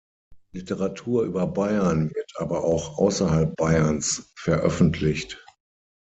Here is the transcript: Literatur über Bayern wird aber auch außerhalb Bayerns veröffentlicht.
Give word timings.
Literatur 0.51 1.21
über 1.25 1.45
Bayern 1.45 2.09
wird 2.15 2.31
aber 2.37 2.63
auch 2.63 2.97
außerhalb 2.97 3.55
Bayerns 3.55 4.33
veröffentlicht. 4.35 5.45